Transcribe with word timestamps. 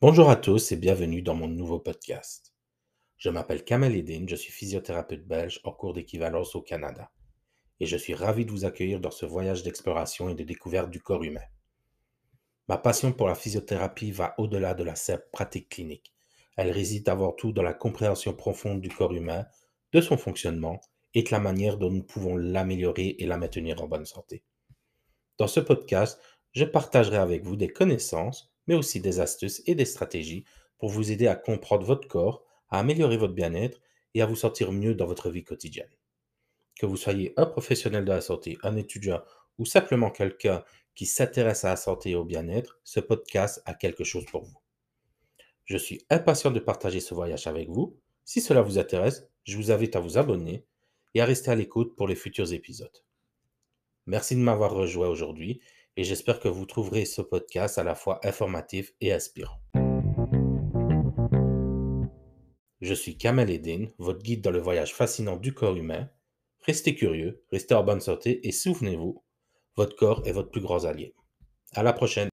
Bonjour 0.00 0.28
à 0.28 0.36
tous 0.36 0.70
et 0.70 0.76
bienvenue 0.76 1.22
dans 1.22 1.34
mon 1.34 1.48
nouveau 1.48 1.78
podcast. 1.78 2.52
Je 3.16 3.30
m'appelle 3.30 3.64
Kamel 3.64 3.96
Edin, 3.96 4.26
je 4.28 4.36
suis 4.36 4.52
physiothérapeute 4.52 5.26
belge 5.26 5.60
en 5.64 5.72
cours 5.72 5.94
d'équivalence 5.94 6.54
au 6.54 6.60
Canada 6.60 7.10
et 7.80 7.86
je 7.86 7.96
suis 7.96 8.14
ravi 8.14 8.44
de 8.44 8.50
vous 8.50 8.64
accueillir 8.64 9.00
dans 9.00 9.10
ce 9.10 9.26
voyage 9.26 9.62
d'exploration 9.62 10.28
et 10.28 10.34
de 10.34 10.44
découverte 10.44 10.90
du 10.90 11.00
corps 11.00 11.24
humain. 11.24 11.44
Ma 12.68 12.76
passion 12.76 13.12
pour 13.12 13.28
la 13.28 13.34
physiothérapie 13.34 14.10
va 14.10 14.34
au-delà 14.38 14.74
de 14.74 14.84
la 14.84 14.94
simple 14.94 15.28
pratique 15.32 15.70
clinique. 15.70 16.12
Elle 16.56 16.70
réside 16.70 17.08
avant 17.08 17.32
tout 17.32 17.52
dans 17.52 17.62
la 17.62 17.74
compréhension 17.74 18.34
profonde 18.34 18.80
du 18.80 18.90
corps 18.90 19.14
humain, 19.14 19.46
de 19.92 20.00
son 20.00 20.16
fonctionnement 20.16 20.80
et 21.14 21.22
de 21.22 21.30
la 21.30 21.40
manière 21.40 21.78
dont 21.78 21.90
nous 21.90 22.02
pouvons 22.02 22.36
l'améliorer 22.36 23.16
et 23.18 23.26
la 23.26 23.38
maintenir 23.38 23.82
en 23.82 23.88
bonne 23.88 24.06
santé. 24.06 24.42
Dans 25.38 25.48
ce 25.48 25.60
podcast, 25.60 26.20
je 26.52 26.64
partagerai 26.64 27.16
avec 27.16 27.44
vous 27.44 27.56
des 27.56 27.68
connaissances 27.68 28.54
mais 28.66 28.74
aussi 28.74 29.00
des 29.00 29.20
astuces 29.20 29.62
et 29.66 29.74
des 29.74 29.84
stratégies 29.84 30.44
pour 30.78 30.88
vous 30.88 31.12
aider 31.12 31.26
à 31.26 31.36
comprendre 31.36 31.84
votre 31.84 32.08
corps, 32.08 32.44
à 32.68 32.78
améliorer 32.78 33.16
votre 33.16 33.34
bien-être 33.34 33.80
et 34.14 34.22
à 34.22 34.26
vous 34.26 34.36
sentir 34.36 34.72
mieux 34.72 34.94
dans 34.94 35.06
votre 35.06 35.30
vie 35.30 35.44
quotidienne. 35.44 35.90
Que 36.78 36.86
vous 36.86 36.96
soyez 36.96 37.32
un 37.36 37.46
professionnel 37.46 38.04
de 38.04 38.12
la 38.12 38.20
santé, 38.20 38.58
un 38.62 38.76
étudiant 38.76 39.22
ou 39.58 39.64
simplement 39.64 40.10
quelqu'un 40.10 40.64
qui 40.94 41.06
s'intéresse 41.06 41.64
à 41.64 41.70
la 41.70 41.76
santé 41.76 42.10
et 42.10 42.16
au 42.16 42.24
bien-être, 42.24 42.80
ce 42.84 43.00
podcast 43.00 43.62
a 43.66 43.74
quelque 43.74 44.04
chose 44.04 44.24
pour 44.26 44.44
vous. 44.44 44.58
Je 45.64 45.76
suis 45.76 46.04
impatient 46.10 46.50
de 46.50 46.60
partager 46.60 47.00
ce 47.00 47.14
voyage 47.14 47.46
avec 47.46 47.68
vous. 47.68 47.98
Si 48.24 48.40
cela 48.40 48.62
vous 48.62 48.78
intéresse, 48.78 49.28
je 49.44 49.56
vous 49.56 49.70
invite 49.70 49.96
à 49.96 50.00
vous 50.00 50.18
abonner 50.18 50.66
et 51.14 51.20
à 51.20 51.24
rester 51.24 51.50
à 51.50 51.54
l'écoute 51.54 51.96
pour 51.96 52.08
les 52.08 52.16
futurs 52.16 52.52
épisodes. 52.52 53.04
Merci 54.06 54.36
de 54.36 54.40
m'avoir 54.40 54.72
rejoint 54.72 55.08
aujourd'hui 55.08 55.60
et 55.96 56.04
j'espère 56.04 56.38
que 56.38 56.48
vous 56.48 56.66
trouverez 56.66 57.06
ce 57.06 57.22
podcast 57.22 57.78
à 57.78 57.84
la 57.84 57.94
fois 57.94 58.20
informatif 58.22 58.92
et 59.00 59.12
inspirant. 59.12 59.60
Je 62.80 62.92
suis 62.92 63.16
Kamel 63.16 63.50
Edin, 63.50 63.86
votre 63.98 64.22
guide 64.22 64.42
dans 64.42 64.50
le 64.50 64.58
voyage 64.58 64.92
fascinant 64.92 65.36
du 65.36 65.54
corps 65.54 65.76
humain. 65.76 66.10
Restez 66.66 66.94
curieux, 66.94 67.42
restez 67.50 67.74
en 67.74 67.82
bonne 67.82 68.00
santé 68.00 68.46
et 68.46 68.52
souvenez-vous, 68.52 69.22
votre 69.76 69.96
corps 69.96 70.22
est 70.26 70.32
votre 70.32 70.50
plus 70.50 70.60
grand 70.60 70.84
allié. 70.84 71.14
À 71.72 71.82
la 71.82 71.94
prochaine. 71.94 72.28